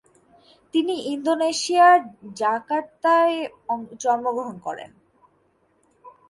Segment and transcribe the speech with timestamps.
[0.73, 2.01] তিনি ইন্দোনেশিয়া এর
[2.39, 3.37] জাকার্তা এ
[4.03, 4.91] জন্মগ্রহণ করেন।